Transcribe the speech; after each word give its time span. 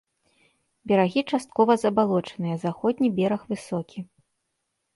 Берагі 0.91 1.21
часткова 1.31 1.71
забалочаныя, 1.83 2.55
заходні 2.65 3.13
бераг 3.21 3.41
высокі. 3.53 3.99